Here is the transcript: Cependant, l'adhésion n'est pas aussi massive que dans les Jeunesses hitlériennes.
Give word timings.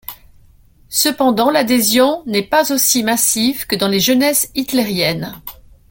Cependant, 0.89 1.51
l'adhésion 1.51 2.23
n'est 2.25 2.41
pas 2.41 2.71
aussi 2.73 3.03
massive 3.03 3.67
que 3.67 3.75
dans 3.75 3.87
les 3.87 3.99
Jeunesses 3.99 4.49
hitlériennes. 4.55 5.39